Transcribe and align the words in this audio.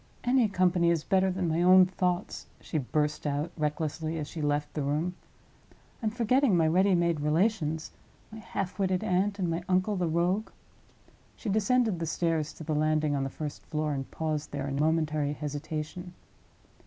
"Any 0.23 0.49
company 0.49 0.89
is 0.89 1.03
better 1.03 1.29
than 1.29 1.47
my 1.47 1.61
own 1.61 1.85
thoughts," 1.85 2.47
she 2.59 2.79
burst 2.79 3.27
out, 3.27 3.51
recklessly, 3.55 4.17
as 4.17 4.27
she 4.27 4.41
left 4.41 4.73
the 4.73 4.81
room. 4.81 5.13
"I'm 6.01 6.09
forgetting 6.09 6.57
my 6.57 6.67
ready 6.67 6.95
made 6.95 7.19
relations—my 7.19 8.39
half 8.39 8.79
witted 8.79 9.03
aunt, 9.03 9.37
and 9.37 9.47
my 9.47 9.63
uncle 9.69 9.95
the 9.97 10.07
rogue." 10.07 10.49
She 11.35 11.49
descended 11.49 11.99
the 11.99 12.07
stairs 12.07 12.51
to 12.53 12.63
the 12.63 12.73
landing 12.73 13.15
on 13.15 13.23
the 13.23 13.29
first 13.29 13.63
floor, 13.67 13.93
and 13.93 14.09
paused 14.09 14.51
there 14.51 14.67
in 14.67 14.77
momentary 14.77 15.33
hesitation. 15.33 16.15